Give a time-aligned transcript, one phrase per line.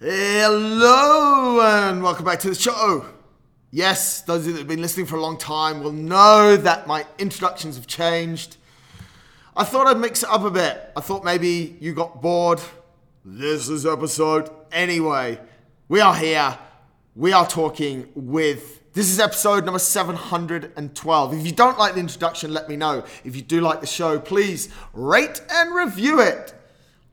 [0.00, 3.06] Hello and welcome back to the show.
[3.70, 6.88] Yes, those of you that have been listening for a long time will know that
[6.88, 8.56] my introductions have changed.
[9.56, 10.90] I thought I'd mix it up a bit.
[10.96, 12.60] I thought maybe you got bored.
[13.24, 14.50] This is episode.
[14.72, 15.38] Anyway,
[15.88, 16.58] we are here.
[17.14, 18.92] We are talking with.
[18.94, 21.34] This is episode number 712.
[21.34, 23.04] If you don't like the introduction, let me know.
[23.22, 26.52] If you do like the show, please rate and review it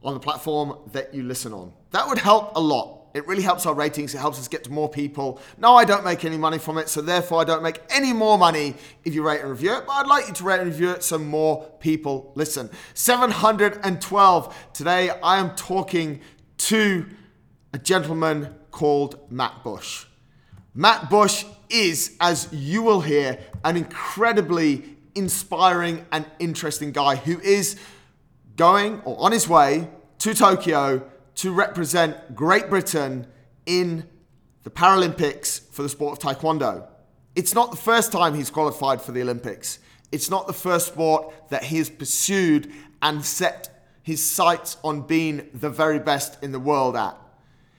[0.04, 1.74] on the platform that you listen on.
[1.92, 3.02] That would help a lot.
[3.14, 4.16] It really helps our ratings.
[4.16, 5.42] It helps us get to more people.
[5.58, 8.38] No, I don't make any money from it, so therefore I don't make any more
[8.38, 9.86] money if you rate and review it.
[9.86, 12.70] But I'd like you to rate and review it so more people listen.
[12.94, 14.56] 712.
[14.74, 16.22] Today I am talking
[16.58, 17.06] to
[17.74, 20.06] a gentleman called Matt Bush.
[20.74, 27.78] Matt Bush is, as you will hear, an incredibly inspiring and interesting guy who is
[28.62, 29.90] going or on his way
[30.20, 33.26] to Tokyo to represent Great Britain
[33.66, 34.08] in
[34.62, 36.88] the Paralympics for the sport of Taekwondo.
[37.36, 39.80] It's not the first time he's qualified for the Olympics.
[40.12, 45.50] It's not the first sport that he has pursued and set his sights on being
[45.56, 47.18] the very best in the world at.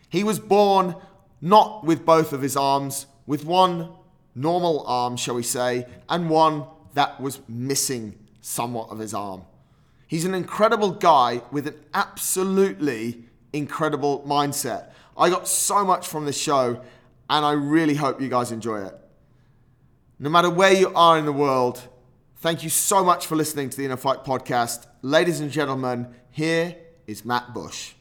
[0.08, 0.96] He was born
[1.40, 3.88] not with both of his arms, with one
[4.34, 9.42] normal arm, shall we say, and one that was missing somewhat of his arm.
[10.12, 13.24] He's an incredible guy with an absolutely
[13.54, 14.90] incredible mindset.
[15.16, 16.82] I got so much from this show,
[17.30, 18.94] and I really hope you guys enjoy it.
[20.18, 21.88] No matter where you are in the world,
[22.36, 24.86] thank you so much for listening to the Inner Fight podcast.
[25.00, 26.76] Ladies and gentlemen, here
[27.06, 27.94] is Matt Bush.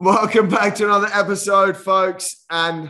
[0.00, 2.46] Welcome back to another episode, folks.
[2.48, 2.88] And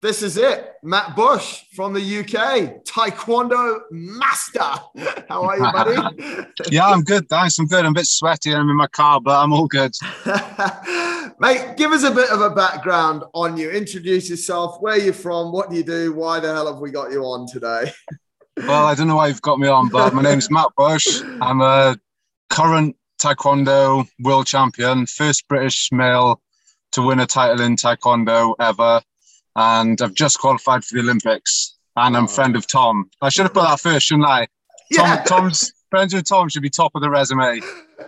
[0.00, 0.74] this is it.
[0.82, 4.60] Matt Bush from the UK, Taekwondo master.
[5.28, 6.46] How are you, buddy?
[6.70, 7.28] yeah, I'm good.
[7.28, 7.58] Thanks.
[7.58, 7.84] I'm good.
[7.84, 8.54] I'm a bit sweaty.
[8.54, 9.92] I'm in my car, but I'm all good.
[11.40, 13.70] Mate, give us a bit of a background on you.
[13.70, 14.80] Introduce yourself.
[14.80, 15.52] Where you're from?
[15.52, 16.12] What do you do?
[16.12, 17.92] Why the hell have we got you on today?
[18.56, 21.22] well, I don't know why you've got me on, but my name's Matt Bush.
[21.40, 21.96] I'm a
[22.50, 26.40] current Taekwondo world champion, first British male
[26.92, 29.02] to win a title in Taekwondo ever
[29.58, 31.76] and I've just qualified for the Olympics.
[31.96, 33.10] And I'm friend of Tom.
[33.20, 34.46] I should have put that first, shouldn't I?
[34.94, 35.24] Tom, yeah.
[35.24, 37.60] Tom's friends with Tom should be top of the resume,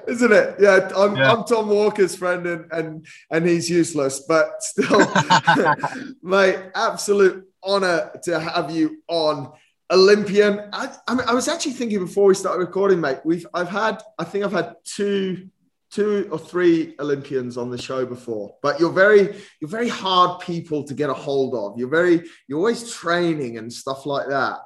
[0.07, 0.55] isn't it?
[0.61, 1.33] Yeah, I'm, yeah.
[1.33, 5.13] I'm Tom Walker's friend, and and and he's useless, but still,
[6.23, 9.53] mate, absolute honor to have you on.
[9.93, 10.69] Olympian.
[10.73, 13.19] I, I, mean, I was actually thinking before we started recording, mate.
[13.25, 15.49] We've I've had I think I've had two
[15.91, 20.85] two or three Olympians on the show before, but you're very you're very hard people
[20.85, 21.79] to get a hold of.
[21.79, 24.59] You're very you're always training and stuff like that.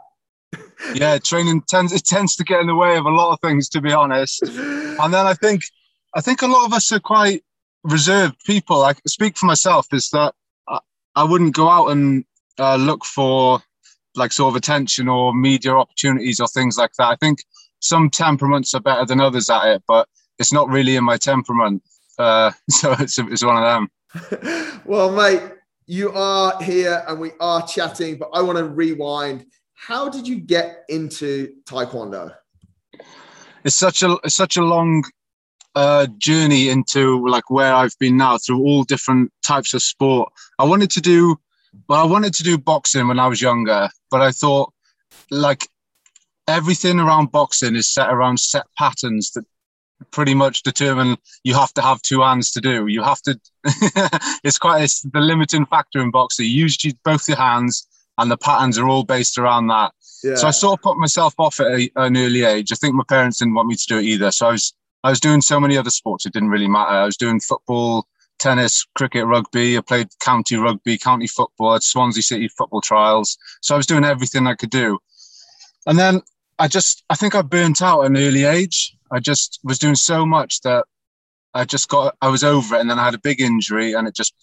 [0.95, 3.69] yeah, training tends it tends to get in the way of a lot of things,
[3.71, 4.43] to be honest.
[4.43, 5.63] And then I think
[6.15, 7.43] I think a lot of us are quite
[7.83, 8.83] reserved people.
[8.83, 10.35] I speak for myself is that
[10.69, 10.79] I,
[11.17, 12.25] I wouldn't go out and
[12.59, 13.61] uh, look for
[14.17, 17.09] like sort of attention or media opportunities or things like that.
[17.09, 17.41] I think
[17.81, 20.09] some temperaments are better than others at it, but
[20.39, 21.83] it's not really in my temperament.
[22.19, 24.81] Uh, so it's, it's one of them.
[24.85, 25.43] well, mate,
[25.87, 29.47] you are here and we are chatting, but I want to rewind.
[29.75, 32.35] How did you get into Taekwondo?
[33.65, 35.05] It's such a it's such a long
[35.75, 40.33] uh, journey into like where I've been now through all different types of sport.
[40.59, 41.37] I wanted to do
[41.89, 42.01] well.
[42.01, 44.73] I wanted to do boxing when I was younger, but I thought
[45.31, 45.69] like
[46.47, 49.45] everything around boxing is set around set patterns that
[50.11, 52.87] pretty much determine you have to have two hands to do.
[52.87, 53.41] You have to.
[54.45, 56.47] it's quite it's the limiting factor in boxing.
[56.47, 57.87] You use both your hands,
[58.19, 59.93] and the patterns are all based around that.
[60.23, 60.37] Yeah.
[60.37, 62.73] So I sort of put myself off at a, an early age.
[62.73, 64.31] I think my parents didn't want me to do it either.
[64.31, 66.27] So I was I was doing so many other sports.
[66.27, 66.91] It didn't really matter.
[66.91, 68.07] I was doing football,
[68.39, 69.77] tennis, cricket, rugby.
[69.77, 73.37] I played county rugby, county football at Swansea City football trials.
[73.61, 74.99] So I was doing everything I could do.
[75.87, 76.23] And then
[76.59, 78.97] I just I think I burnt out at an early age.
[79.11, 80.87] I just was doing so much that
[81.55, 84.07] I just got I was over it, and then I had a big injury, and
[84.07, 84.35] it just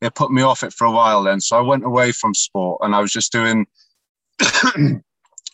[0.00, 1.22] it put me off it for a while.
[1.22, 3.66] Then, so I went away from sport, and I was just doing.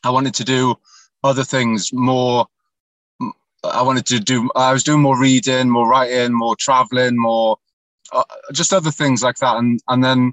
[0.04, 0.74] I wanted to do
[1.22, 2.46] other things more.
[3.64, 4.50] I wanted to do.
[4.56, 7.58] I was doing more reading, more writing, more traveling, more
[8.12, 10.32] uh, just other things like that, and and then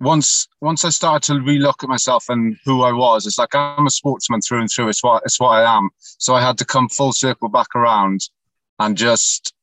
[0.00, 3.86] once once I started to relook at myself and who I was, it's like I'm
[3.86, 4.88] a sportsman through and through.
[4.88, 5.90] It's what it's what I am.
[6.00, 8.20] So I had to come full circle back around
[8.78, 9.54] and just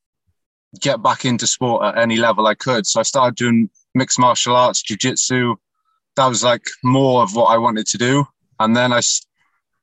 [0.79, 2.87] get back into sport at any level I could.
[2.87, 5.55] So I started doing mixed martial arts, jiu-jitsu.
[6.15, 8.25] That was like more of what I wanted to do.
[8.59, 9.01] And then I,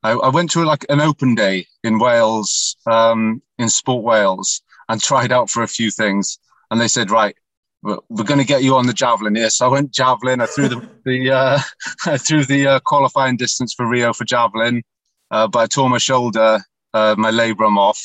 [0.03, 5.01] I, I went to like an open day in Wales, um, in Sport Wales, and
[5.01, 6.39] tried out for a few things.
[6.71, 7.37] And they said, right,
[7.83, 9.51] we're, we're going to get you on the javelin here.
[9.51, 10.41] So I went javelin.
[10.41, 11.59] I threw the the uh,
[12.07, 14.83] I threw the uh, qualifying distance for Rio for javelin,
[15.31, 16.61] uh, but I tore my shoulder,
[16.95, 18.01] uh, my labrum off,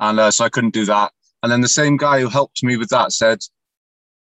[0.00, 1.12] and uh, so I couldn't do that.
[1.42, 3.38] And then the same guy who helped me with that said,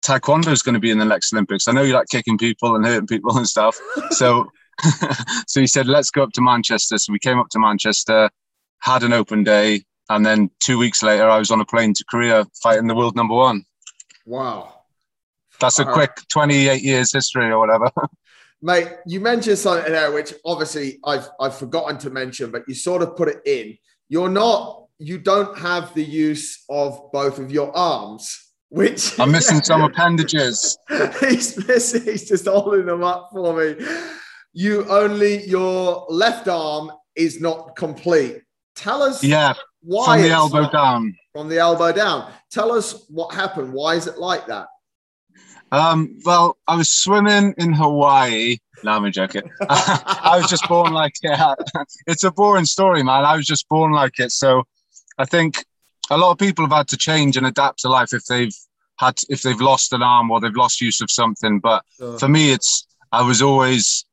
[0.05, 1.67] Taekwondo is going to be in the next Olympics.
[1.67, 3.79] I know you like kicking people and hurting people and stuff.
[4.11, 4.47] So,
[5.47, 6.99] so he said, let's go up to Manchester.
[6.99, 8.29] So we came up to Manchester,
[8.79, 12.05] had an open day, and then two weeks later, I was on a plane to
[12.09, 13.65] Korea fighting the world number one.
[14.25, 14.76] Wow.
[15.59, 15.93] That's a uh-huh.
[15.93, 17.89] quick 28 years history or whatever.
[18.61, 23.03] Mate, you mentioned something there which obviously I've I've forgotten to mention, but you sort
[23.03, 23.77] of put it in.
[24.09, 29.61] You're not, you don't have the use of both of your arms, which I'm missing
[29.61, 30.77] some appendages.
[31.19, 33.85] he's missing, he's just holding them up for me.
[34.53, 38.41] You only your left arm is not complete.
[38.75, 41.15] Tell us Yeah, why from the elbow not- down.
[41.33, 42.31] From the elbow down.
[42.49, 43.71] Tell us what happened.
[43.71, 44.65] Why is it like that?
[45.71, 48.57] Um, well, I was swimming in Hawaii.
[48.83, 49.49] No, I'm joking.
[49.69, 51.55] I was just born like yeah.
[52.07, 53.25] It's a boring story, man.
[53.25, 54.31] I was just born like it.
[54.31, 54.63] So
[55.17, 55.65] I think
[56.09, 58.53] a lot of people have had to change and adapt to life if they've
[58.99, 61.59] had if they've lost an arm or they've lost use of something.
[61.59, 62.17] But Sure.
[62.19, 64.05] for me, it's I was always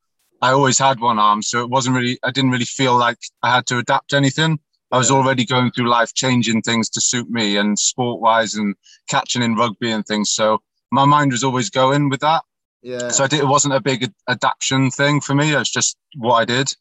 [0.43, 3.55] I always had one arm, so it wasn't really I didn't really feel like I
[3.55, 4.59] had to adapt to anything.
[4.91, 8.77] I was already going through life, changing things to suit me and sport wise and
[9.09, 10.31] catching in rugby and things.
[10.31, 12.43] So my mind was always going with that.
[12.83, 13.09] yeah.
[13.09, 15.55] So I did, it wasn't a big ad- adaptation thing for me.
[15.55, 16.75] It's just what I did.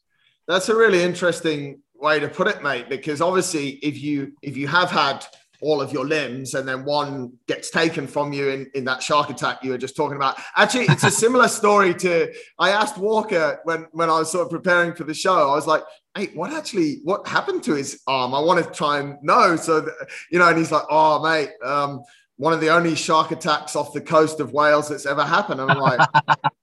[0.46, 2.88] That's a really interesting way to put it, mate.
[2.88, 5.26] Because obviously, if you if you have had
[5.60, 9.30] all of your limbs and then one gets taken from you in, in that shark
[9.30, 10.36] attack you were just talking about.
[10.56, 14.50] Actually, it's a similar story to I asked Walker when when I was sort of
[14.50, 15.50] preparing for the show.
[15.50, 15.82] I was like,
[16.14, 18.34] "Hey, what actually what happened to his arm?
[18.34, 19.94] I want to try and know." So that,
[20.30, 22.02] you know, and he's like, "Oh, mate." Um,
[22.36, 25.60] one of the only shark attacks off the coast of Wales that's ever happened.
[25.60, 26.00] And I'm like,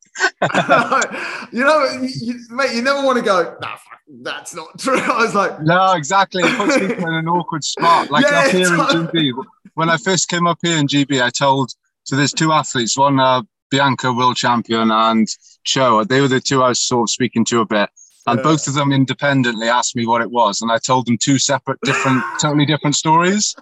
[1.51, 4.97] you know, you, mate, you never want to go, nah, fuck, that's not true.
[5.00, 6.44] I was like, No, exactly.
[6.44, 8.09] It puts people in an awkward spot.
[8.09, 8.79] Like Yeah, up here in.
[8.79, 9.45] GB.
[9.75, 11.71] When I first came up here in GB, I told
[12.03, 15.27] so there's two athletes, one uh, Bianca world champion and
[15.63, 16.03] Cho.
[16.03, 17.89] They were the two I was sort of speaking to a bit.
[18.27, 18.44] And Yeah.
[18.44, 20.62] both of them independently asked me what it was.
[20.62, 23.56] And I told them two separate, different, totally different stories.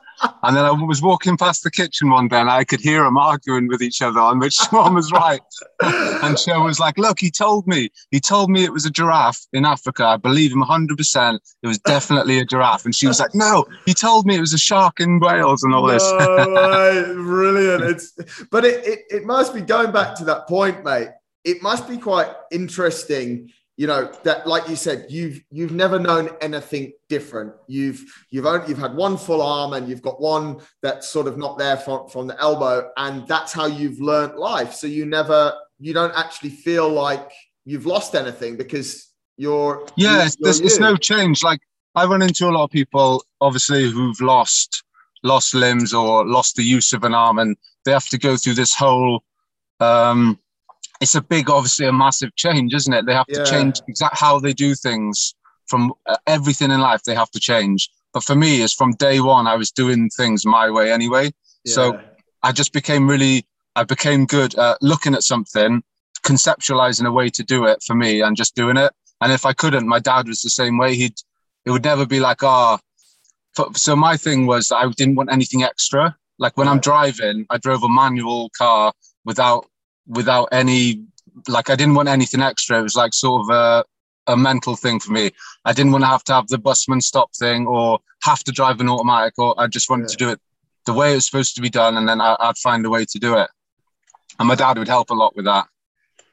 [0.43, 3.17] And then I was walking past the kitchen one day and I could hear them
[3.17, 5.39] arguing with each other on which one was right.
[6.21, 7.89] And Cho was like, Look, he told me.
[8.11, 10.03] He told me it was a giraffe in Africa.
[10.05, 11.39] I believe him 100%.
[11.63, 12.83] It was definitely a giraffe.
[12.83, 15.73] And she was like, No, he told me it was a shark in Wales and
[15.73, 16.03] all this.
[16.19, 17.13] No.
[17.23, 17.83] Brilliant.
[17.85, 18.13] It's
[18.51, 21.09] but it, it it must be going back to that point, mate.
[21.45, 23.49] It must be quite interesting,
[23.79, 27.53] you know, that like you said, you've you've never known anything different.
[27.67, 31.37] You've you've only you've had one full arm and you've got one that's sort of
[31.37, 34.73] not there from, from the elbow, and that's how you've learnt life.
[34.73, 37.31] So you never you don't actually feel like
[37.63, 41.41] you've lost anything because you're Yeah, it's, there's, it's no change.
[41.41, 41.61] Like
[41.95, 44.83] I run into a lot of people, obviously, who've lost
[45.23, 47.55] lost limbs or lost the use of an arm, and
[47.85, 49.23] they have to go through this whole.
[49.79, 50.37] Um,
[50.99, 53.05] it's a big, obviously, a massive change, isn't it?
[53.05, 53.43] They have Yeah.
[53.43, 55.33] to change exact how they do things
[55.67, 57.03] from uh, everything in life.
[57.03, 57.89] They have to change.
[58.13, 59.47] But for me, it's from day one.
[59.47, 61.31] I was doing things my way anyway.
[61.65, 61.99] So
[62.43, 65.83] I just became really, I became good at looking at something,
[66.23, 68.91] conceptualizing a way to do it for me and just doing it.
[69.21, 70.95] And if I couldn't, my dad was the same way.
[70.95, 71.15] He'd,
[71.65, 72.79] it would never be like, ah,
[73.59, 73.71] oh.
[73.73, 76.15] so my thing was I didn't want anything extra.
[76.39, 78.93] Like when I'm driving, I drove a manual car
[79.25, 79.68] without,
[80.09, 81.03] without any,
[81.47, 82.79] like I didn't want anything extra.
[82.79, 83.85] It was like sort of a,
[84.33, 85.31] a mental thing for me.
[85.63, 88.81] I didn't want to have to have the busman stop thing or have to drive
[88.81, 90.07] an automatic or I just wanted Yeah.
[90.07, 90.39] to do it
[90.85, 93.05] the way it was supposed to be done, and then I, I'd find a way
[93.05, 93.49] to do it.
[94.39, 95.67] And my dad would help a lot with that.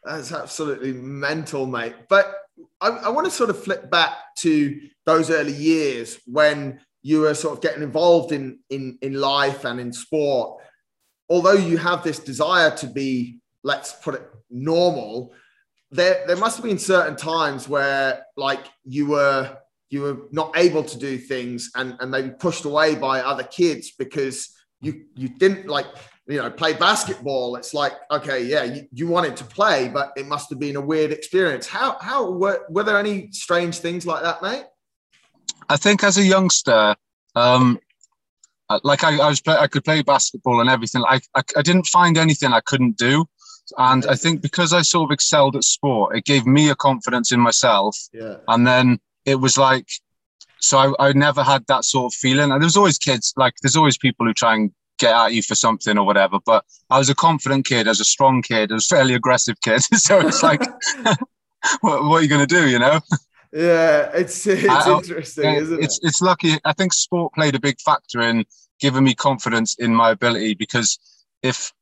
[0.05, 1.95] That's absolutely mental, mate.
[2.09, 2.33] But
[2.81, 7.35] I, I want to sort of flip back to those early years when you were
[7.35, 10.61] sort of getting involved in in in life and in sport.
[11.29, 15.35] Although you have this desire to be, let's put it, normal,
[15.91, 19.57] there there must have been certain times where like you were
[19.91, 23.93] you were not able to do things and and maybe pushed away by other kids
[23.99, 24.37] because
[24.81, 25.87] you you didn't like
[26.29, 27.57] you know, play basketball.
[27.57, 30.81] It's like, okay, yeah, you, you wanted to play, but it must have been a
[30.81, 31.67] weird experience.
[31.69, 34.65] How, how were, were there any strange things like that, mate?
[35.69, 36.97] I think as a youngster,
[37.37, 37.79] um,
[38.83, 41.05] like I, I was, play, I could play basketball and everything.
[41.07, 43.25] I, I, I didn't find anything I couldn't do,
[43.79, 47.33] and I think because I sort of excelled at sport, it gave me a confidence
[47.33, 47.97] in myself.
[48.13, 48.37] Yeah.
[48.49, 49.89] And then it was like,
[50.61, 52.51] so I, I never had that sort of feeling.
[52.51, 55.55] And there's always kids, like there's always people who try and get at you for
[55.55, 56.39] something or whatever.
[56.45, 59.15] But I was a confident kid, I was a strong kid, I was a fairly
[59.15, 59.83] aggressive kid.
[59.95, 60.61] so it's like,
[61.81, 63.01] what, what, are you going to do, you know?
[63.53, 66.09] Yeah, it's it's I, interesting, isn't it's, it?
[66.09, 66.59] It's lucky.
[66.65, 68.45] I think sport played a big factor in
[68.81, 70.99] giving me confidence in my ability because
[71.43, 71.73] if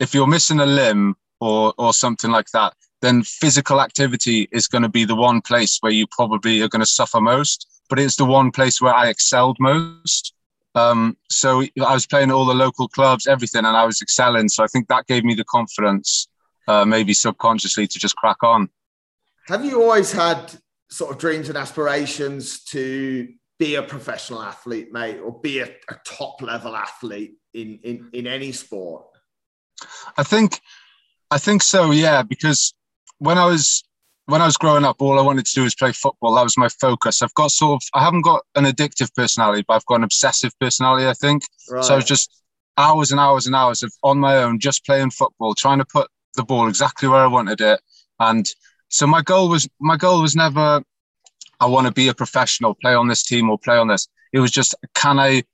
[0.00, 4.82] if you're missing a limb or or something like that, then physical activity is going
[4.82, 7.68] to be the one place where you probably are going to suffer most.
[7.88, 10.32] But it's the one place where I excelled most.
[10.74, 14.48] Um, so I was playing all the local clubs, everything, and I was excelling.
[14.48, 16.26] So I think that gave me the confidence,
[16.66, 18.70] uh, maybe subconsciously, to just crack on.
[19.46, 20.52] Have you always had
[20.90, 25.96] sort of dreams and aspirations to be a professional athlete, mate, or be a, a
[26.04, 29.04] top level athlete in, in in any sport?
[30.16, 30.60] I think,
[31.30, 31.90] I think so.
[31.90, 32.74] Yeah, because
[33.18, 33.82] when I was
[34.26, 36.34] when I was growing up, all I wanted to do was play football.
[36.34, 37.20] That was my focus.
[37.20, 40.52] I've got sort of, I haven't got an addictive personality, but I've got an obsessive
[40.58, 41.42] personality, I think.
[41.70, 41.84] Right.
[41.84, 42.42] So I was just
[42.78, 46.08] hours and hours and hours of on my own, just playing football, trying to put
[46.36, 47.80] the ball exactly where I wanted it.
[48.18, 48.48] And
[48.88, 50.82] so my goal was, my goal was never,
[51.60, 54.08] I want to be a professional, play on this team or play on this.
[54.32, 55.44] It was just, can I,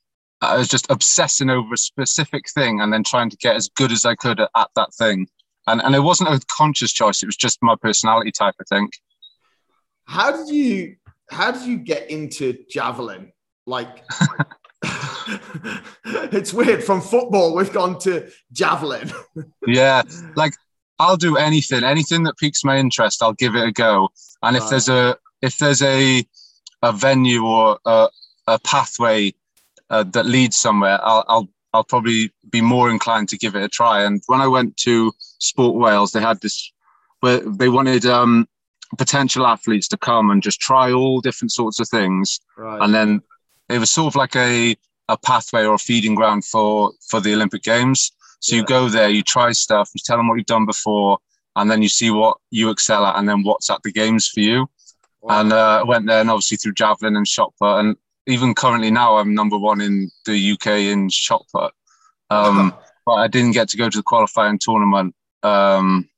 [0.40, 3.90] I was just obsessing over a specific thing and then trying to get as good
[3.90, 5.26] as I could at, at that thing
[5.66, 7.22] and and it wasn't a conscious choice.
[7.22, 8.54] It was just my personality type.
[8.60, 8.92] I think.
[10.04, 10.96] How did you
[11.30, 13.32] How did you get into javelin?
[13.66, 14.04] Like.
[16.32, 16.82] it's weird.
[16.82, 19.10] From football, we've gone to javelin.
[19.66, 20.02] yeah,
[20.36, 20.54] like
[20.98, 23.22] I'll do anything, anything that piques my interest.
[23.22, 24.10] I'll give it a go.
[24.42, 24.70] And if right.
[24.70, 26.24] there's a if there's a
[26.82, 28.08] a venue or a,
[28.46, 29.34] a pathway
[29.90, 33.68] uh, that leads somewhere, I'll, I'll I'll probably be more inclined to give it a
[33.68, 34.02] try.
[34.02, 36.72] And when I went to Sport Wales, they had this
[37.20, 38.48] where they wanted um,
[38.98, 42.40] potential athletes to come and just try all different sorts of things.
[42.56, 42.82] Right.
[42.82, 43.22] And then
[43.68, 44.76] it was sort of like a,
[45.08, 48.12] a pathway or a feeding ground for, for the Olympic Games.
[48.40, 48.62] So yeah.
[48.62, 51.18] you go there, you try stuff, you tell them what you've done before,
[51.56, 54.40] and then you see what you excel at, and then what's at the games for
[54.40, 54.66] you.
[55.20, 55.40] Wow.
[55.40, 57.96] And uh, went there, and obviously threw javelin and shot put, and
[58.26, 61.72] even currently now, I'm number one in the UK in shot put.
[62.30, 62.74] Um,
[63.06, 66.08] but I didn't get to go to the qualifying tournament because um,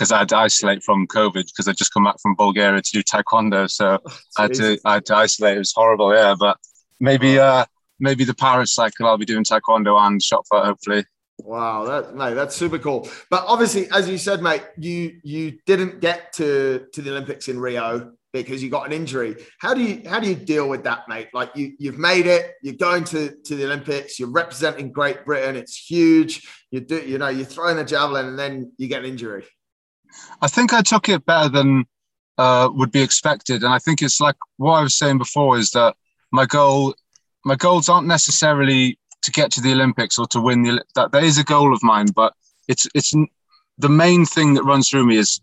[0.00, 3.02] I had to isolate from COVID because I just come back from Bulgaria to do
[3.02, 3.68] taekwondo.
[3.70, 5.56] So oh, I, had to, I had to isolate.
[5.56, 6.34] It was horrible, yeah.
[6.38, 6.58] But
[7.00, 7.64] maybe uh,
[7.98, 11.04] maybe the Paris cycle, I'll be doing taekwondo and shot put, hopefully.
[11.38, 13.08] Wow, that no, that's super cool.
[13.28, 17.60] But obviously, as you said, mate, you you didn't get to to the Olympics in
[17.60, 19.36] Rio because you got an injury.
[19.58, 21.28] How do you how do you deal with that, mate?
[21.32, 25.56] Like you you've made it, you're going to, to the Olympics, you're representing Great Britain,
[25.56, 26.48] it's huge.
[26.70, 29.44] You do you know, you're throwing a javelin and then you get an injury.
[30.40, 31.84] I think I took it better than
[32.38, 33.62] uh, would be expected.
[33.62, 35.96] And I think it's like what I was saying before is that
[36.32, 36.94] my goal
[37.44, 41.24] my goals aren't necessarily to get to the Olympics or to win the that that
[41.24, 42.32] is a goal of mine, but
[42.68, 43.12] it's it's
[43.78, 45.40] the main thing that runs through me is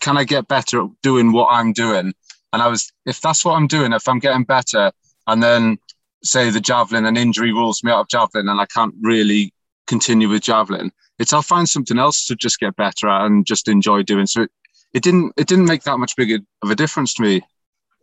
[0.00, 2.14] can I get better at doing what I'm doing?
[2.52, 4.92] And I was, if that's what I'm doing, if I'm getting better,
[5.26, 5.78] and then
[6.22, 9.52] say the javelin and injury rules me out of javelin, and I can't really
[9.86, 13.68] continue with javelin, it's I'll find something else to just get better at and just
[13.68, 14.26] enjoy doing.
[14.26, 14.50] So it,
[14.92, 17.42] it didn't it didn't make that much bigger of a difference to me.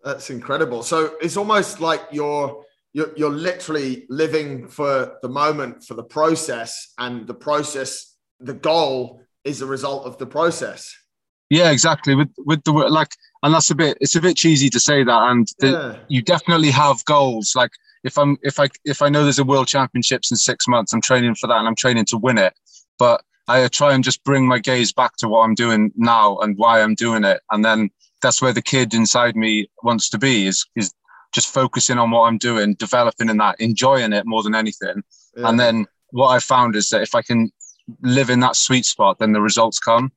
[0.04, 0.84] That's incredible.
[0.84, 6.94] So it's almost like you're you're, you're literally living for the moment, for the process,
[6.98, 10.96] and the process, the goal is a result of the process.
[11.50, 12.16] Yeah, exactly.
[12.16, 13.98] With with the like, and that's a bit.
[14.02, 15.98] It's a bit cheesy to say that, and the, yeah.
[16.08, 17.54] you definitely have goals.
[17.56, 17.72] Like
[18.04, 21.02] if I'm if I if I know there's a world championships in six months, I'm
[21.02, 22.54] training for that, and I'm training to win it.
[22.98, 26.58] But I try and just bring my gaze back to what I'm doing now and
[26.58, 27.90] why I'm doing it, and then
[28.22, 30.48] that's where the kid inside me wants to be.
[30.48, 30.94] Is is
[31.34, 35.04] just focusing on what I'm doing, developing in that, enjoying it more than anything.
[35.36, 35.50] Yeah.
[35.50, 37.52] And then what I found is that if I can
[38.02, 40.12] live in that sweet spot, then the results come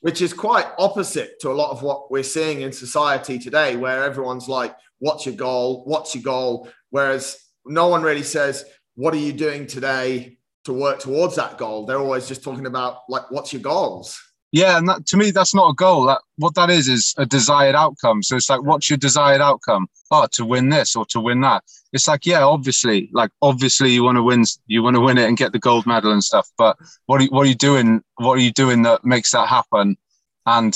[0.00, 4.04] which is quite opposite to a lot of what we're seeing in society today, where
[4.04, 5.84] everyone's like, What's your goal?
[5.84, 6.68] What's your goal?
[6.90, 8.64] Whereas no one really says,
[8.94, 11.86] What are you doing today to work towards that goal?
[11.86, 14.20] They're always just talking about, like, what's your goals?
[14.50, 16.06] Yeah, and that, to me, that's not a goal.
[16.06, 18.22] That what that is is a desired outcome.
[18.22, 19.88] So it's like, what's your desired outcome?
[20.10, 21.64] Oh, to win this or to win that.
[21.92, 25.28] It's like, yeah, obviously, like obviously you want to win, you want to win it
[25.28, 26.48] and get the gold medal and stuff.
[26.56, 28.02] But what are you, what are you doing?
[28.16, 29.98] What are you doing that makes that happen?
[30.46, 30.74] And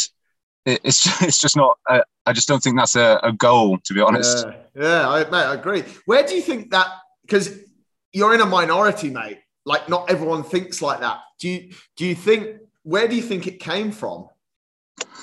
[0.67, 1.79] it, it's it's just not.
[1.89, 4.47] A, I just don't think that's a, a goal, to be honest.
[4.77, 5.83] Yeah, yeah I, mate, I agree.
[6.05, 6.89] Where do you think that?
[7.23, 7.59] Because
[8.13, 9.39] you're in a minority, mate.
[9.65, 11.21] Like not everyone thinks like that.
[11.41, 14.29] Do you do you think where do you think it came from?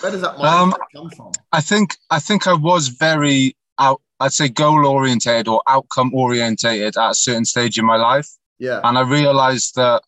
[0.01, 1.31] Where does that mindset um, come from?
[1.51, 4.01] I think I think I was very out.
[4.19, 8.27] I'd say goal orientated or outcome orientated at a certain stage in my life.
[8.57, 8.81] Yeah.
[8.83, 10.03] And I realized that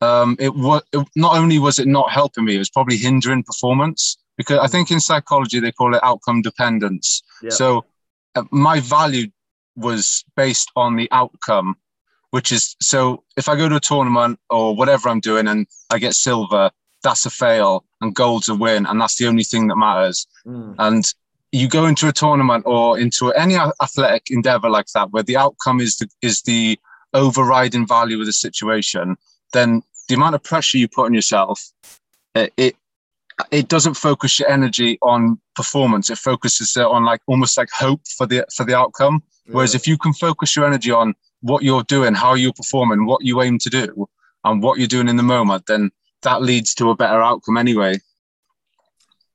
[0.00, 0.82] um, it was
[1.14, 4.90] not only was it not helping me, it was probably hindering performance because I think
[4.90, 7.22] in psychology they call it outcome dependence.
[7.42, 7.50] Yeah.
[7.50, 7.84] So
[8.34, 9.28] uh, my value
[9.76, 11.76] was based on the outcome,
[12.30, 15.98] which is so if I go to a tournament or whatever I'm doing and I
[15.98, 16.70] get silver,
[17.02, 20.26] that's a fail, and gold's a win, and that's the only thing that matters.
[20.46, 20.74] Mm.
[20.78, 21.14] And
[21.52, 25.80] you go into a tournament or into any athletic endeavor like that, where the outcome
[25.80, 26.78] is the is the
[27.14, 29.16] overriding value of the situation,
[29.52, 31.62] then the amount of pressure you put on yourself,
[32.34, 32.76] it it,
[33.50, 36.10] it doesn't focus your energy on performance.
[36.10, 39.22] It focuses it on like almost like hope for the for the outcome.
[39.48, 43.24] Whereas if you can focus your energy on what you're doing, how you're performing, what
[43.24, 44.08] you aim to do,
[44.44, 45.90] and what you're doing in the moment, then
[46.26, 47.98] that leads to a better outcome anyway.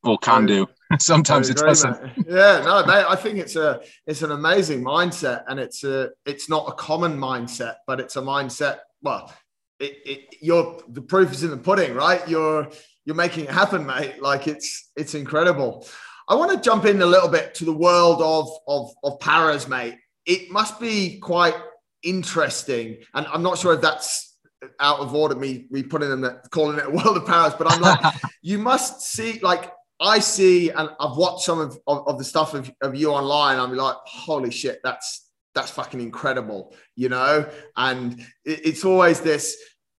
[0.03, 0.67] Or can do.
[0.99, 1.97] Sometimes it doesn't.
[2.27, 6.49] Yeah, no, mate, I think it's a it's an amazing mindset, and it's a it's
[6.49, 8.79] not a common mindset, but it's a mindset.
[9.01, 9.33] Well,
[9.79, 12.27] it, it you're the proof is in the pudding, right?
[12.27, 12.69] You're
[13.05, 14.21] you're making it happen, mate.
[14.21, 15.87] Like it's it's incredible.
[16.27, 19.67] I want to jump in a little bit to the world of of of paras,
[19.67, 19.95] mate.
[20.25, 21.55] It must be quite
[22.03, 24.30] interesting, and I'm not sure if that's
[24.79, 25.35] out of order.
[25.35, 28.57] Me me putting them that calling it a world of paras but I'm like, you
[28.57, 32.71] must see like I see, and I've watched some of, of, of the stuff of,
[32.81, 33.59] of you online.
[33.59, 37.47] I'm like, holy shit, that's that's fucking incredible, you know.
[37.77, 39.55] And it, it's always this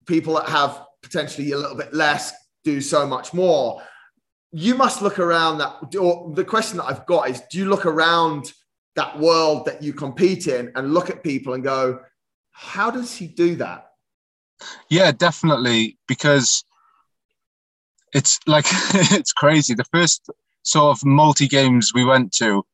[0.07, 2.33] people that have potentially a little bit less
[2.65, 3.81] do so much more.
[4.51, 5.95] You must look around that.
[5.97, 8.53] Or the question that I've got is, do you look around
[8.97, 12.01] that world that you compete in and look at people and go,
[12.51, 13.92] how does he do that?
[14.89, 15.97] Yeah, definitely.
[16.09, 16.65] Because
[18.13, 18.67] it's like
[19.13, 19.75] it's crazy.
[19.75, 20.29] The first
[20.63, 22.65] sort of multi games we went to,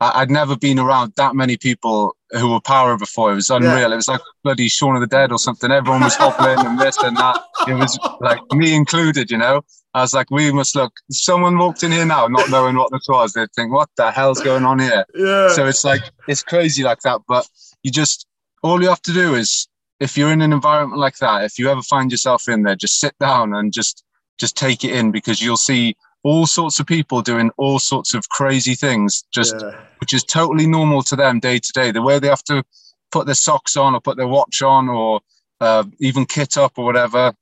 [0.00, 3.32] I, I'd never been around that many people who were power before.
[3.32, 3.92] It was unreal.
[3.92, 5.70] It was like bloody Shaun of the Dead or something.
[5.70, 7.42] Everyone was hopping and this and that.
[7.66, 9.62] It was like me included, you know.
[9.94, 10.92] I was like, we must look.
[11.10, 13.32] Someone walked in here now, not knowing what this was.
[13.32, 15.04] They'd think, what the hell's going on here?
[15.14, 15.48] Yeah.
[15.48, 17.22] So it's like it's crazy like that.
[17.26, 17.48] But
[17.82, 18.26] you just
[18.62, 19.66] all you have to do is
[20.00, 23.00] if you're in an environment like that, if you ever find yourself in there, just
[23.00, 24.04] sit down and just
[24.38, 28.28] just take it in because you'll see all sorts of people doing all sorts of
[28.28, 29.80] crazy things, just yeah.
[30.00, 31.90] which is totally normal to them day to day.
[31.90, 32.62] The way they have to
[33.10, 35.20] put their socks on or put their watch on or
[35.60, 37.32] uh, even kit up or whatever,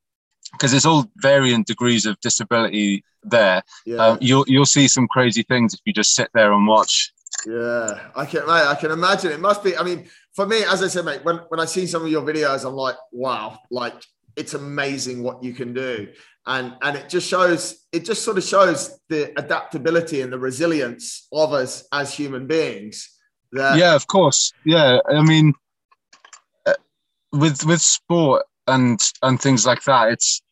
[0.53, 3.63] because there's all varying degrees of disability there.
[3.85, 3.97] yeah.
[3.97, 7.13] Uh, you'll you'll see some crazy things if you just sit there and watch.
[7.45, 9.33] Yeah, I can, I can imagine.
[9.33, 9.77] It must be.
[9.77, 12.23] I mean, for me, as I said, mate, when when I see some of your
[12.23, 13.95] videos, I'm like, wow, like
[14.37, 16.09] it's amazing what you can do,
[16.47, 17.87] and and it just shows.
[17.91, 23.17] It just sort of shows the adaptability and the resilience of us as human beings.
[23.53, 25.55] That yeah of course yeah i mean
[26.67, 26.75] uh,
[27.33, 30.43] with with sport and and things like that it's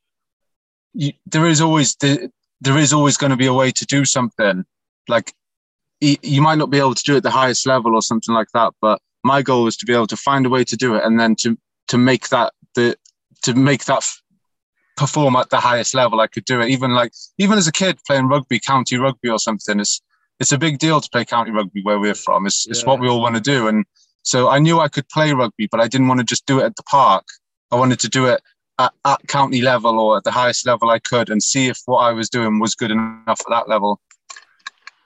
[0.92, 4.04] you, there is always the, there is always going to be a way to do
[4.04, 4.64] something
[5.08, 5.34] like
[6.00, 8.48] you might not be able to do it at the highest level or something like
[8.54, 11.04] that but my goal was to be able to find a way to do it
[11.04, 11.58] and then to
[11.88, 12.96] to make that the
[13.42, 14.22] to make that f-
[14.96, 16.68] perform at the highest level i could do it.
[16.68, 20.00] Even like even as a kid playing rugby county rugby or something it's
[20.40, 22.44] it's a big deal to play county rugby where we're from.
[22.44, 23.68] It's, it's what we all want to do.
[23.68, 23.84] And
[24.22, 26.64] so i knew i could play rugby but i didn't want to just do it
[26.64, 27.24] at the park.
[27.70, 28.40] I wanted to do it
[28.78, 31.98] at, at county level or at the highest level i could and see if what
[31.98, 34.00] i was doing was good enough at that level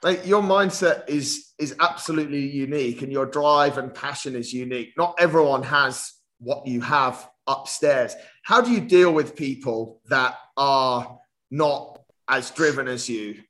[0.03, 4.93] Mate, your mindset is is absolutely unique, and your drive and passion is unique.
[4.97, 8.15] Not everyone has what you have upstairs.
[8.43, 11.19] How do you deal with people that are
[11.51, 13.41] not as driven as you,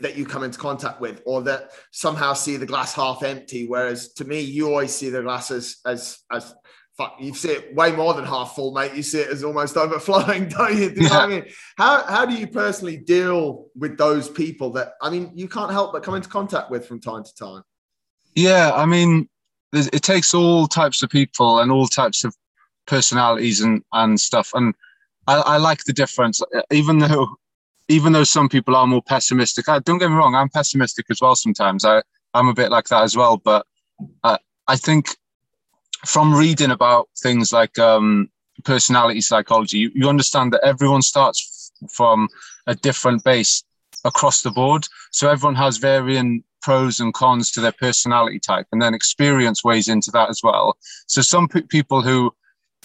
[0.00, 3.66] that you come into contact with, or that somehow see the glass half empty?
[3.66, 6.54] Whereas to me, you always see the glass as as as
[6.98, 7.16] fuck.
[7.18, 8.92] You see it way more than half full, mate.
[8.94, 10.90] You see it as almost overflowing, don't you?
[10.90, 11.44] Do you know what I mean?
[11.78, 15.92] How how do you personally deal with those people that I mean you can't help
[15.92, 17.62] but come into contact with from time to time?
[18.34, 19.28] Yeah, I mean,
[19.72, 22.36] it takes all types of people and all types of
[22.86, 24.50] personalities and and stuff.
[24.52, 24.74] And
[25.26, 27.28] I, I like the difference, even though
[27.88, 29.68] even though some people are more pessimistic.
[29.68, 31.34] I, don't get me wrong, I'm pessimistic as well.
[31.34, 32.02] Sometimes I
[32.34, 33.38] I'm a bit like that as well.
[33.38, 33.66] But
[34.24, 35.16] uh, I think
[36.06, 38.28] from reading about things like um,
[38.64, 42.28] personality psychology, you, you understand that everyone starts f- from
[42.66, 43.64] a different base
[44.04, 44.86] across the board.
[45.10, 49.88] So everyone has varying pros and cons to their personality type, and then experience weighs
[49.88, 50.76] into that as well.
[51.06, 52.34] So some pe- people who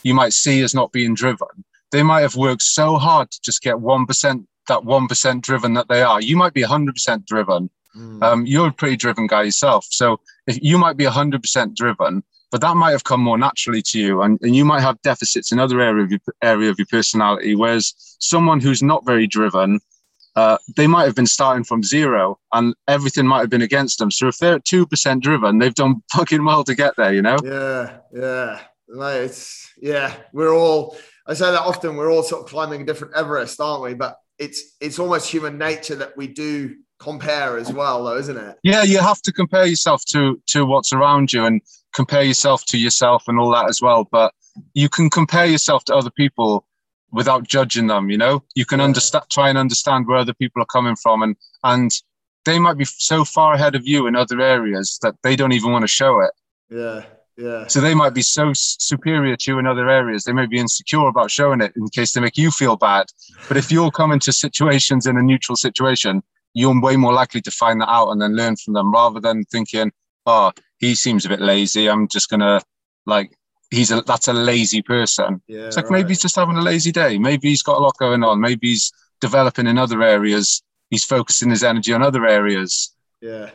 [0.04, 1.48] you might see as not being driven,
[1.92, 5.74] they might have worked so hard to just get one percent, that one percent driven
[5.76, 6.22] that they are.
[6.22, 7.70] You might be hundred percent driven.
[8.24, 12.24] Um, you're a pretty driven guy yourself, so if you might be hundred percent driven,
[12.54, 15.52] but that might have come more naturally to you, and, and you might have deficits
[15.52, 17.56] in other area of your area of your personality.
[17.56, 19.80] Whereas someone who's not very driven,
[20.36, 24.12] uh, they might have been starting from zero, and everything might have been against them.
[24.12, 27.12] So if they're two percent driven, they've done fucking well to get there.
[27.12, 27.38] You know?
[27.44, 28.60] Yeah, yeah.
[29.16, 30.16] It's yeah.
[30.32, 30.96] We're all.
[31.26, 31.96] I say that often.
[31.96, 33.96] We're all sort of climbing a different Everest, aren't we?
[33.96, 38.58] But it's it's almost human nature that we do compare as well, though, isn't it?
[38.62, 41.60] Yeah, you have to compare yourself to to what's around you and
[41.94, 44.08] compare yourself to yourself and all that as well.
[44.12, 44.34] But
[44.74, 46.66] you can compare yourself to other people
[47.12, 48.10] without judging them.
[48.10, 51.36] You know, you can understand, try and understand where other people are coming from, and
[51.64, 51.92] and
[52.46, 55.72] they might be so far ahead of you in other areas that they don't even
[55.72, 56.32] want to show it.
[56.70, 57.04] Yeah.
[57.38, 57.66] Yeah.
[57.68, 60.24] So they might be so superior to you in other areas.
[60.24, 63.08] They may be insecure about showing it in case they make you feel bad.
[63.48, 66.22] But if you're coming to situations in a neutral situation,
[66.54, 69.46] you're way more likely to find that out and then learn from them rather than
[69.46, 69.92] thinking,
[70.26, 71.90] oh, he seems a bit lazy.
[71.90, 72.62] I'm just gonna
[73.06, 73.32] like
[73.72, 75.42] he's a that's a lazy person.
[75.48, 76.00] Yeah, it's like right.
[76.00, 77.18] maybe he's just having a lazy day.
[77.18, 78.40] Maybe he's got a lot going on.
[78.40, 80.62] Maybe he's developing in other areas.
[80.90, 82.94] He's focusing his energy on other areas.
[83.22, 83.50] Yeah.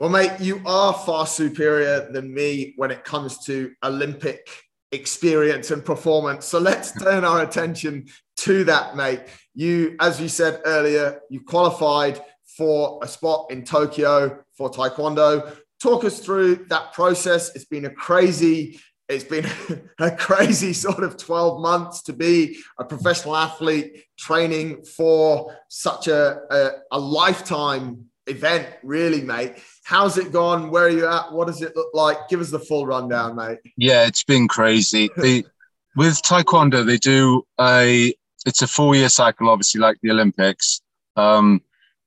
[0.00, 4.48] Well, mate, you are far superior than me when it comes to Olympic
[4.90, 6.46] experience and performance.
[6.46, 8.06] So let's turn our attention
[8.38, 9.22] to that, mate.
[9.54, 12.20] You, as you said earlier, you qualified
[12.56, 15.56] for a spot in Tokyo for Taekwondo.
[15.82, 17.54] Talk us through that process.
[17.56, 19.46] It's been a crazy, it's been
[19.98, 26.40] a crazy sort of 12 months to be a professional athlete training for such a,
[26.50, 29.54] a, a lifetime event, really, mate.
[29.82, 30.70] How's it gone?
[30.70, 31.32] Where are you at?
[31.32, 32.28] What does it look like?
[32.28, 33.58] Give us the full rundown, mate.
[33.76, 35.10] Yeah, it's been crazy.
[35.16, 38.14] With Taekwondo, they do a
[38.46, 40.80] it's a four year cycle, obviously, like the Olympics.
[41.16, 41.60] Um,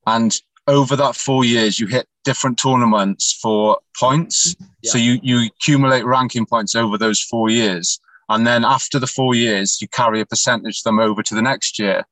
[0.07, 0.35] and
[0.67, 4.56] over that four years, you hit different tournaments for points.
[4.82, 4.91] Yeah.
[4.91, 7.99] So you you accumulate ranking points over those four years,
[8.30, 11.41] and then after the four years, you carry a percentage of them over to the
[11.41, 12.04] next year.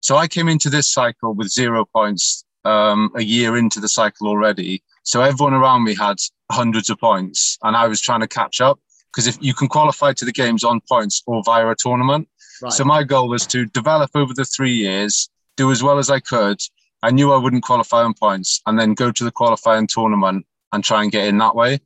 [0.00, 4.28] So I came into this cycle with zero points um, a year into the cycle
[4.28, 4.82] already.
[5.02, 6.18] So everyone around me had
[6.52, 8.78] hundreds of points, and I was trying to catch up
[9.12, 12.28] because if you can qualify to the games on points or via a tournament.
[12.62, 12.72] Right.
[12.72, 16.20] So my goal was to develop over the three years, do as well as I
[16.20, 16.60] could.
[17.02, 20.84] I knew I wouldn't qualify on points, and then go to the qualifying tournament and
[20.84, 21.80] try and get in that way.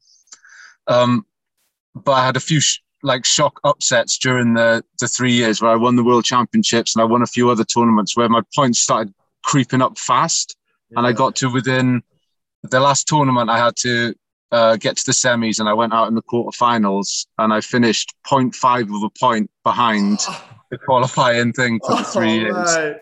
[0.87, 1.27] Um,
[1.95, 5.71] but I had a few sh- like shock upsets during the the three years where
[5.71, 8.81] I won the world championships and I won a few other tournaments where my points
[8.81, 10.57] started creeping up fast,
[10.91, 10.99] yeah.
[10.99, 12.03] and I got to within
[12.63, 14.15] the last tournament I had to
[14.53, 18.15] uh, get to the semis and I went out in the quarterfinals and I finished
[18.27, 20.21] 0.5 of a point behind
[20.73, 22.55] the qualifying thing for the three oh, years.
[22.55, 22.97] Right.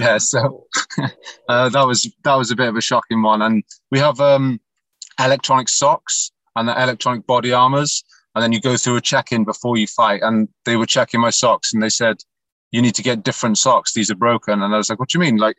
[0.00, 0.64] Yeah, so
[1.48, 3.42] uh, that was that was a bit of a shocking one.
[3.42, 4.60] And we have um,
[5.20, 9.76] electronic socks and the electronic body armors, and then you go through a check-in before
[9.76, 10.22] you fight.
[10.22, 12.18] And they were checking my socks and they said,
[12.70, 13.92] "You need to get different socks.
[13.92, 15.36] These are broken." And I was like, "What do you mean?
[15.36, 15.56] Like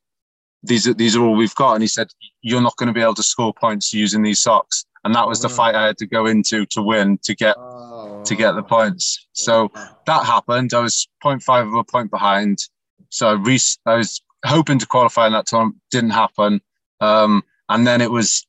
[0.64, 2.08] these are these are all we've got?" And he said,
[2.42, 5.42] "You're not going to be able to score points using these socks." And that was
[5.42, 9.26] the fight I had to go into to win to get to get the points.
[9.32, 9.72] So
[10.06, 10.74] that happened.
[10.74, 12.60] I was 0.5 of a point behind.
[13.08, 15.78] So I, re- I was hoping to qualify in that tournament.
[15.92, 16.60] Didn't happen.
[17.00, 18.46] Um, and then it was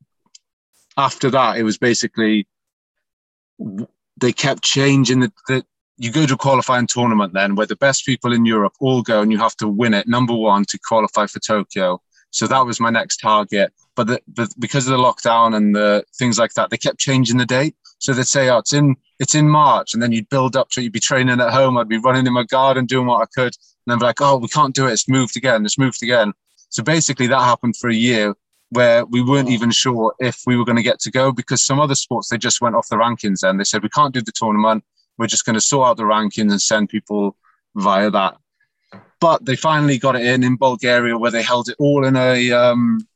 [0.97, 1.59] after that.
[1.59, 2.49] It was basically
[4.17, 5.65] they kept changing the, the
[5.97, 9.23] you go to a qualifying tournament then where the best people in Europe all go
[9.23, 12.03] and you have to win it number one to qualify for Tokyo.
[12.31, 13.73] So that was my next target.
[13.99, 17.45] But, the, because of the lockdown and the things like that, they kept changing the
[17.45, 17.75] date.
[17.99, 20.81] So they'd say, "Oh, it's in it's in March," and then you'd build up to
[20.81, 20.85] it.
[20.85, 21.77] You'd be training at home.
[21.77, 24.37] I'd be running in my garden, doing what I could, and then be like, "Oh,
[24.37, 24.93] we can't do it.
[24.93, 25.67] It's moved again.
[25.67, 26.33] It's moved again."
[26.69, 28.35] So basically, that happened for a year
[28.71, 31.81] where we weren't even sure if we were going to get to go because some
[31.81, 33.43] other sports they just went off the rankings.
[33.43, 34.85] and they said we can't do the tournament.
[35.17, 37.37] We're just going to sort out the rankings and send people
[37.75, 38.37] via that.
[39.21, 42.53] But they finally got it in in Bulgaria, where they held it all in a
[42.53, 43.09] um,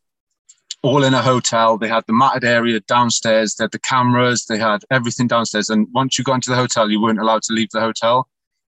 [0.82, 1.78] all in a hotel.
[1.78, 3.54] They had the matted area downstairs.
[3.54, 4.46] They had the cameras.
[4.46, 5.70] They had everything downstairs.
[5.70, 8.28] And once you got into the hotel, you weren't allowed to leave the hotel.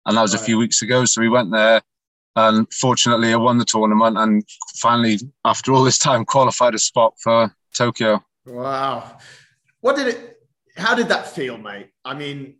[0.05, 0.41] And that was right.
[0.41, 1.05] a few weeks ago.
[1.05, 1.81] So we went there.
[2.35, 4.43] And fortunately, I won the tournament and
[4.75, 8.23] finally, after all this time, qualified a spot for Tokyo.
[8.45, 9.17] Wow.
[9.81, 10.37] What did it,
[10.77, 11.89] how did that feel, mate?
[12.05, 12.55] I mean,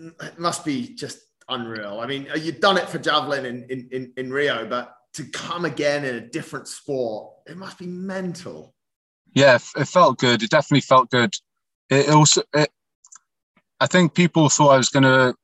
[0.00, 2.00] it must be just unreal.
[2.00, 5.64] I mean, you've done it for javelin in, in, in, in Rio, but to come
[5.64, 8.74] again in a different sport, it must be mental.
[9.34, 10.42] Yeah, it felt good.
[10.42, 11.34] It definitely felt good.
[11.88, 12.70] It also, it,
[13.80, 15.34] I think people thought I was going to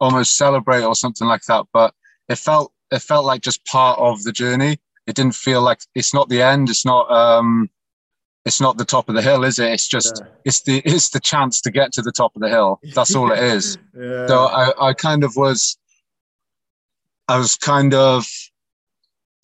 [0.00, 1.94] almost celebrate or something like that, but
[2.28, 4.78] it felt it felt like just part of the journey.
[5.06, 6.70] It didn't feel like it's not the end.
[6.70, 7.68] It's not um,
[8.44, 9.72] it's not the top of the hill, is it?
[9.72, 10.30] It's just Yeah.
[10.44, 12.80] it's the it's the chance to get to the top of the hill.
[12.94, 13.78] That's all it is.
[13.96, 14.26] Yeah.
[14.26, 15.78] So I, I kind of was
[17.28, 18.26] I was kind of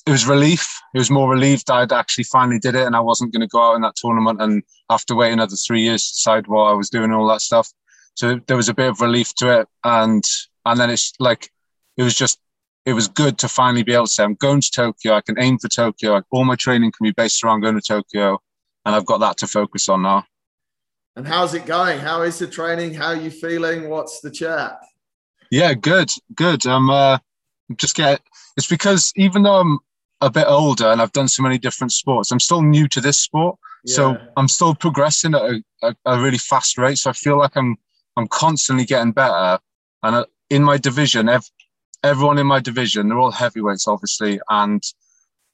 [0.06, 0.80] it was relief.
[0.94, 3.62] It was more relieved I'd actually finally did it and I wasn't going to go
[3.62, 6.72] out in that tournament and have to wait another three years to decide what I
[6.72, 7.68] was doing all that stuff.
[8.14, 10.24] So there was a bit of relief to it and
[10.66, 11.50] and then it's like
[11.96, 12.38] it was just
[12.86, 15.14] it was good to finally be able to say I'm going to Tokyo.
[15.14, 16.22] I can aim for Tokyo.
[16.30, 18.40] All my training can be based around going to Tokyo,
[18.84, 20.24] and I've got that to focus on now.
[21.16, 22.00] and how's it going?
[22.00, 22.94] How is the training?
[22.94, 23.90] How are you feeling?
[23.90, 24.78] What's the chat?
[25.50, 26.66] Yeah, good, good.
[26.66, 27.18] I'm uh,
[27.76, 28.22] just get.
[28.56, 29.78] It's because even though I'm
[30.20, 33.18] a bit older and I've done so many different sports, I'm still new to this
[33.18, 33.58] sport.
[33.86, 36.98] So I'm still progressing at a, a, a really fast rate.
[36.98, 37.76] So I feel like I'm
[38.16, 39.58] I'm constantly getting better.
[40.02, 41.50] And uh, in my division, ev-
[42.04, 44.82] everyone in my division, they're all heavyweights, obviously, and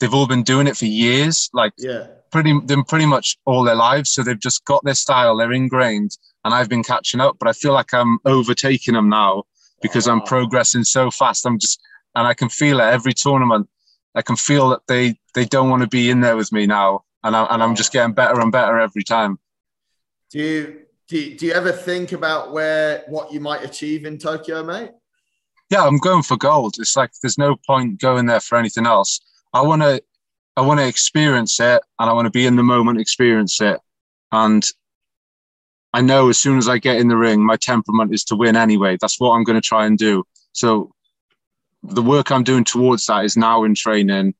[0.00, 2.07] they've all been doing it for years, like Yeah.
[2.33, 4.11] pretty them pretty much all their lives.
[4.11, 7.37] So they've just got their style, they're ingrained, and I've been catching up.
[7.38, 9.44] But I feel like I'm overtaking them now
[9.83, 11.46] because I'm progressing so fast.
[11.46, 11.81] I'm just
[12.16, 13.68] and I can feel it every tournament.
[14.16, 17.05] I can feel that they they don't want to be in there with me now,
[17.22, 19.38] and I, and I'm just getting better and better every time.
[20.31, 24.18] Do you do you, do you ever think about where what you might achieve in
[24.18, 24.90] Tokyo, mate?
[25.70, 26.76] Yeah, I'm going for gold.
[26.79, 29.20] It's like there's no point going there for anything else.
[29.52, 30.02] I want to
[30.57, 33.79] I want to experience it, and I want to be in the moment, experience it,
[34.33, 34.64] and
[35.92, 38.57] I know as soon as I get in the ring, my temperament is to win
[38.57, 38.96] anyway.
[39.00, 40.24] That's what I'm going to try and do.
[40.52, 40.92] So
[41.88, 44.35] the work I'm doing towards that is now in training,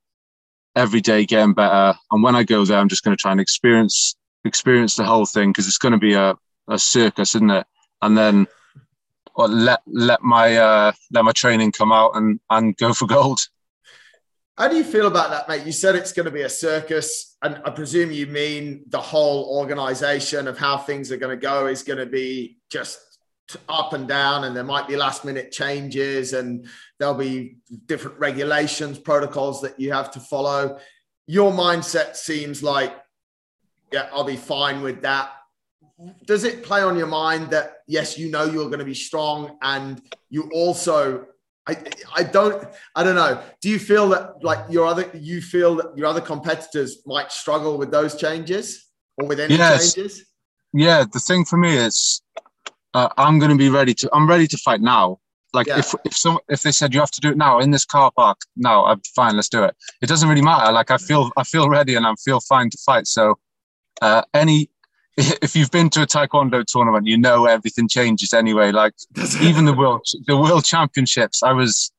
[0.75, 1.97] every day getting better.
[2.11, 5.25] And when I go there, I'm just going to try and experience experience the whole
[5.25, 6.35] thing because it's going to be a,
[6.69, 7.65] a circus, isn't it?
[8.01, 8.47] And then
[9.35, 13.39] let let my uh, let my training come out and and go for gold.
[14.57, 15.67] How do you feel about that, mate?
[15.67, 19.45] You said it's going to be a circus, and I presume you mean the whole
[19.59, 22.99] organization of how things are going to go is going to be just
[23.69, 26.67] up and down, and there might be last minute changes, and
[26.99, 30.79] there'll be different regulations, protocols that you have to follow.
[31.27, 32.95] Your mindset seems like,
[33.91, 35.31] yeah, I'll be fine with that.
[36.25, 39.57] Does it play on your mind that yes, you know you're going to be strong,
[39.61, 41.25] and you also
[41.67, 41.75] I,
[42.15, 43.41] I don't I don't know.
[43.61, 47.77] Do you feel that like your other you feel that your other competitors might struggle
[47.77, 49.93] with those changes or with any Yes.
[49.93, 50.25] changes?
[50.73, 52.21] Yeah, the thing for me is
[52.97, 54.05] uh, I'm going to be ready to.
[54.15, 55.05] I'm ready to fight now.
[55.53, 55.79] Like Yeah.
[55.79, 58.11] if if some if they said you have to do it now in this car
[58.21, 59.35] park, no, I'm fine.
[59.37, 59.73] Let's do it.
[60.03, 60.71] It doesn't really matter.
[60.79, 63.05] Like I feel I feel ready and I feel fine to fight.
[63.07, 63.23] So
[64.01, 64.69] uh, any
[65.45, 68.71] if you've been to a taekwondo tournament, you know everything changes anyway.
[68.71, 68.93] Like
[69.41, 71.91] even the world the world championships i was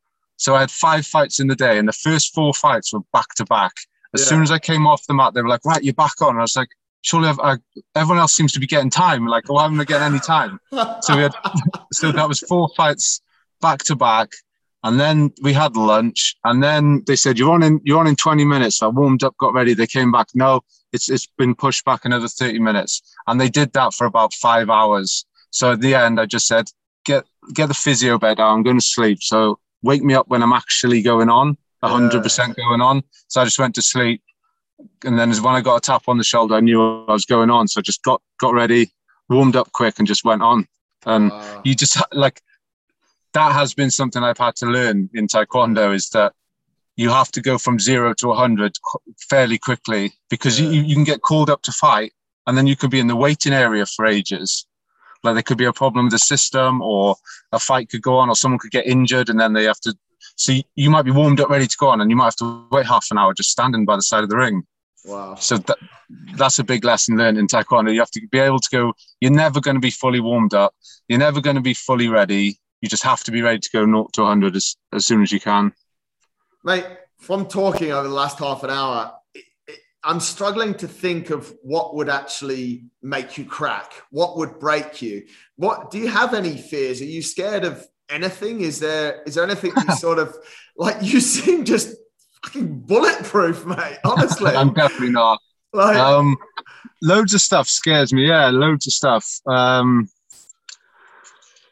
[0.45, 3.31] so i had five fights in the day and the first four fights were back
[3.39, 3.73] to back
[4.15, 4.29] as Yeah.
[4.31, 6.43] soon as i came off the mat they were like right you're back on i
[6.49, 6.69] was like
[7.03, 7.57] surely I've, I,
[7.95, 9.27] everyone else seems to be getting time.
[9.27, 10.61] Like why haven't i getting any time?
[11.03, 11.33] So we had
[11.93, 13.21] so that was four fights
[13.61, 14.33] back to back.
[14.85, 16.37] And then we had lunch.
[16.45, 18.79] And then they said you're on in you're on in 20 minutes.
[18.79, 19.75] So i warmed up got ready.
[19.75, 20.29] They came back.
[20.35, 23.03] No it's it's been pushed back another 30 minutes.
[23.27, 25.27] And they did that for about five hours.
[25.51, 26.71] So at the end i just said
[27.05, 28.53] get get the physio bed out.
[28.53, 29.23] I'm going to sleep.
[29.23, 33.03] So wake me up when i'm actually going on 100% going on.
[33.29, 34.23] So i just went to sleep
[35.05, 37.25] and then as when i got a tap on the shoulder i knew i was
[37.25, 38.91] going on so i just got got ready
[39.29, 40.67] warmed up quick and just went on
[41.07, 41.61] and Wow.
[41.65, 42.43] you just like
[43.35, 46.33] that has been something I've had to learn in taekwondo is that
[46.97, 48.75] you have to go from zero to 100
[49.29, 50.71] fairly quickly because Yeah.
[50.71, 52.13] you, you can get called up to fight
[52.47, 54.67] and then you could be in the waiting area for ages.
[55.23, 57.17] Like there could be a problem with the system or
[57.53, 59.95] a fight could go on or someone could get injured and then they have to.
[60.39, 62.67] So you- might be warmed up, ready to go on, and you might have to
[62.71, 64.63] wait half an hour just standing by the side of the ring.
[65.05, 65.35] wow.
[65.35, 65.79] So that,
[66.37, 67.93] that's a big lesson learned in taekwondo.
[67.93, 68.95] You have to be able to go.
[69.21, 70.75] You're never going to be fully warmed up.
[71.09, 72.59] You're never going to be fully ready.
[72.81, 75.33] You just have to be ready to go 0 to 100 as, as soon as
[75.33, 75.73] you can.
[76.63, 76.87] Mate,
[77.19, 79.13] from talking over the last half an hour,
[80.05, 83.93] I'm struggling to think of what would actually make you crack.
[84.11, 85.27] What would break you?
[85.57, 87.01] What do you have any fears?
[87.01, 88.61] Are you scared of anything?
[88.61, 90.37] Is there is there anything you sort of
[90.77, 91.95] like you seem just
[92.45, 93.99] fucking bulletproof, mate?
[94.05, 94.51] Honestly.
[94.57, 95.39] I'm definitely not.
[95.73, 96.37] like, Um,
[97.03, 98.27] loads of stuff scares me.
[98.29, 99.27] Yeah, loads of stuff.
[99.47, 100.09] Um,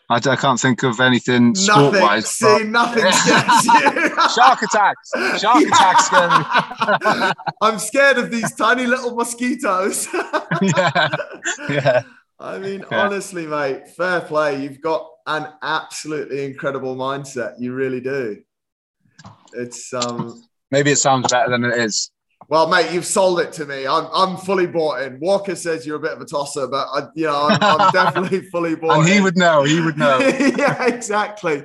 [0.09, 2.29] I, I can't think of anything sport wise.
[2.31, 4.09] See, nothing scares you.
[4.37, 5.11] Shark attacks.
[5.41, 7.33] Shark attacks scare me.
[7.61, 10.07] I'm scared of these tiny little mosquitoes.
[10.63, 11.09] yeah,
[11.69, 12.03] yeah.
[12.39, 14.63] I mean, honestly, mate, fair play.
[14.63, 17.55] You've got an absolutely incredible mindset.
[17.59, 18.43] You really do.
[19.53, 22.11] It's um Maybe it sounds better than it is.
[22.49, 23.87] Well, mate, you've sold it to me.
[23.87, 25.19] I'm, I'm fully bought in.
[25.19, 28.43] Walker says you're a bit of a tosser, but I, you know, I'm, I'm definitely
[28.43, 28.99] fully bought.
[28.99, 29.25] and he in.
[29.25, 29.65] would know.
[29.65, 30.19] He would know.
[30.57, 31.65] yeah, exactly,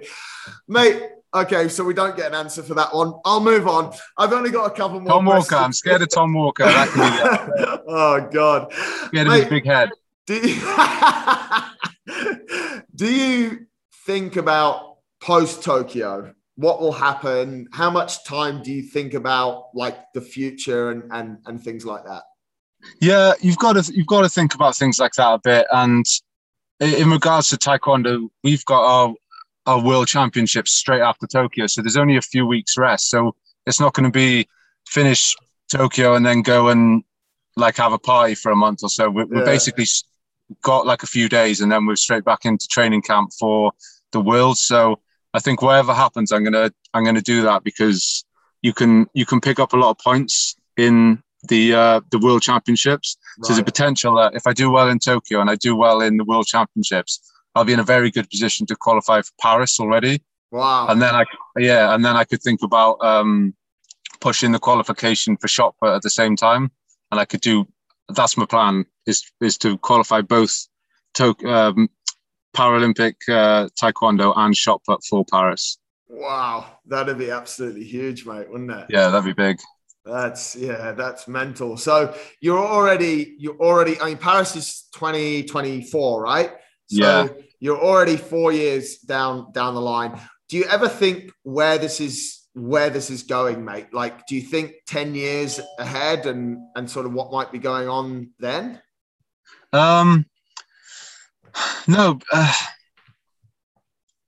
[0.67, 1.03] mate.
[1.33, 3.13] Okay, so we don't get an answer for that one.
[3.23, 3.93] I'll move on.
[4.17, 5.13] I've only got a couple more.
[5.13, 5.39] Tom Walker.
[5.39, 5.61] questions.
[5.61, 6.65] I'm scared of Tom Walker.
[6.65, 8.73] That can be oh God.
[9.07, 9.91] scared of his big head.
[10.27, 10.61] Do you,
[12.95, 13.65] do you
[14.05, 16.33] think about post Tokyo?
[16.55, 17.67] What will happen?
[17.71, 22.03] How much time do you think about like the future and and, and things like
[22.05, 22.23] that?
[22.99, 25.65] Yeah, you've got to you've got to think about things like that a bit.
[25.71, 26.05] And
[26.79, 29.13] in regards to taekwondo, we've got our
[29.67, 33.09] our world championships straight after Tokyo, so there's only a few weeks rest.
[33.09, 34.47] So it's not going to be
[34.87, 35.35] finish
[35.71, 37.03] Tokyo and then go and
[37.55, 39.09] like have a party for a month or so.
[39.09, 39.27] We, Yeah.
[39.29, 39.85] We're basically
[40.61, 43.71] got like a few days, and then we're straight back into training camp for
[44.11, 44.57] the world.
[44.57, 44.99] So
[45.33, 48.25] I think whatever happens, I'm gonna I'm gonna do that because
[48.61, 52.41] you can you can pick up a lot of points in the uh, the world
[52.41, 53.17] championships.
[53.41, 56.01] So there's a potential that if I do well in Tokyo and I do well
[56.01, 57.19] in the world championships,
[57.55, 60.21] I'll be in a very good position to qualify for Paris already.
[60.51, 60.87] Wow.
[60.87, 61.23] And then I
[61.57, 63.53] yeah, and then I could think about um,
[64.19, 66.71] pushing the qualification for shot put at the same time,
[67.11, 67.67] and I could do.
[68.11, 70.67] That's my plan is is to qualify both
[71.15, 71.89] to, um,
[72.55, 75.77] Paralympic uh, taekwondo and shot put for Paris.
[76.09, 76.65] wow.
[76.85, 78.87] That'd be absolutely huge, mate, wouldn't it?
[78.89, 79.57] Yeah, that'd be big.
[80.03, 81.77] That's yeah, that's mental.
[81.77, 86.49] So you're already you're already I mean Paris is 2024, right?
[86.87, 87.27] So Yeah.
[87.59, 90.19] you're already four years down down the line.
[90.49, 93.93] Do you ever think where this is where this is going, mate?
[93.93, 97.87] Like, do you think 10 years ahead and and sort of what might be going
[97.87, 98.81] on then?
[99.73, 100.25] Um,
[101.87, 102.53] no, uh,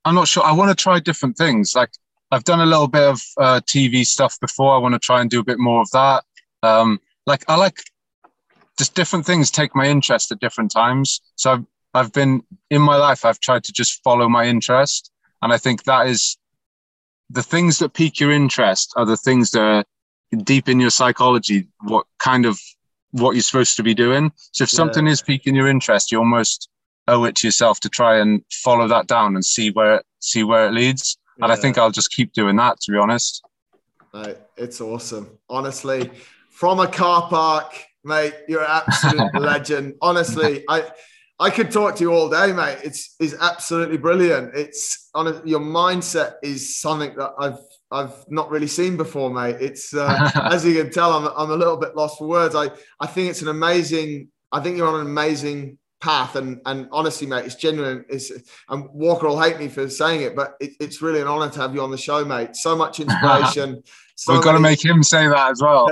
[0.04, 0.42] I'm not sure.
[0.42, 1.74] I want to try different things.
[1.74, 1.90] Like
[2.30, 4.74] I've done a little bit of uh, TV stuff before.
[4.74, 6.24] I want to try and do a bit more of that.
[6.62, 7.78] Um, like I like
[8.78, 11.20] just different things take my interest at different times.
[11.36, 13.24] So I've I've been in my life.
[13.24, 15.10] I've tried to just follow my interest,
[15.42, 16.36] and I think that is
[17.30, 19.84] the things that pique your interest are the things that are
[20.42, 21.68] deep in your psychology.
[21.80, 22.58] What kind of
[23.12, 24.32] what you're supposed to be doing.
[24.50, 24.78] So if Yeah.
[24.78, 26.68] something is piquing your interest, you almost
[27.06, 30.42] owe it to yourself to try and follow that down and see where it, see
[30.42, 31.16] where it leads.
[31.40, 32.80] And I think I'll just keep doing that.
[32.80, 33.42] To be honest.
[34.12, 35.38] Mate, it's awesome.
[35.48, 36.10] Honestly,
[36.50, 39.94] from a car park, mate, you're an absolute legend.
[40.00, 40.90] Honestly, I
[41.40, 42.78] I could talk to you all day, mate.
[42.84, 44.54] It's is absolutely brilliant.
[44.54, 47.58] It's on a, your mindset is something that I've
[47.90, 49.56] I've not really seen before, mate.
[49.60, 52.54] It's uh, as you can tell, I'm I'm a little bit lost for words.
[52.54, 52.70] I
[53.00, 54.28] I think it's an amazing.
[54.52, 58.04] I think you're on an amazing path, and and honestly, mate, it's genuine.
[58.10, 58.30] It's
[58.68, 61.60] and Walker will hate me for saying it, but it, it's really an honor to
[61.60, 62.54] have you on the show, mate.
[62.54, 63.82] So much inspiration.
[64.14, 65.88] so We've got to make him say that as well.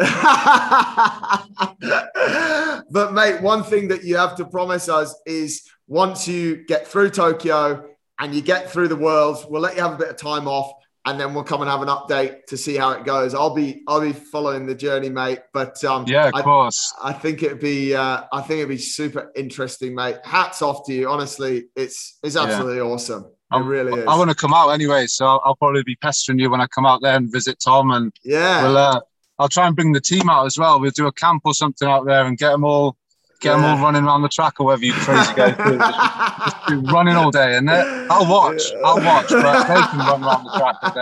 [2.91, 7.11] but mate, one thing that you have to promise us is once you get through
[7.11, 10.47] Tokyo and you get through the world, we'll let you have a bit of time
[10.47, 10.73] off
[11.05, 13.35] and then we'll come and have an update to see how it goes.
[13.35, 15.41] I'll be I'll be following the journey, mate.
[15.53, 16.95] But um Yeah, of I, course.
[17.03, 20.17] I think it'd be uh, I think it'd be super interesting, mate.
[20.25, 21.09] Hats off to you.
[21.09, 22.43] Honestly, it's it's Yeah.
[22.43, 23.25] absolutely awesome.
[23.25, 24.07] It I'm- really is.
[24.07, 26.67] I want to come out anyway, so I'll, I'll probably be pestering you when I
[26.69, 28.63] come out there and visit Tom, and yeah.
[28.63, 28.77] we'll.
[28.77, 29.01] Uh,
[29.39, 30.79] I'll try and bring the team out as well.
[30.79, 32.97] We'll do a camp or something out there and get them all,
[33.43, 35.79] get them all running around the track or whatever you crazy guys do.
[35.79, 38.63] Just be running all day, and I'll watch.
[38.85, 40.93] I'll watch, but they can run around the track all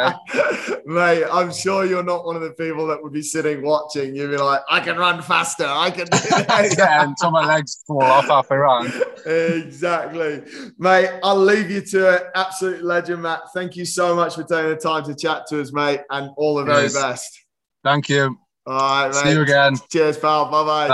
[0.72, 0.76] day.
[0.86, 4.14] Mate, I'm sure you're not one of the people that would be sitting watching.
[4.16, 5.66] You'd be like, I can run faster.
[5.66, 6.08] I can
[6.78, 8.92] yeah, until my legs fall off halfway around.
[9.26, 10.42] exactly.
[10.78, 12.22] Mate, I'll leave you to it.
[12.34, 13.42] Absolute legend, Matt.
[13.54, 16.56] Thank you so much for taking the time to chat to us, mate, and all
[16.56, 16.94] the very Yes.
[16.94, 17.40] best.
[17.84, 18.38] Thank you.
[18.66, 19.14] All right, mate.
[19.24, 19.76] See you again.
[19.90, 20.50] Cheers, pal.
[20.50, 20.88] Bye bye.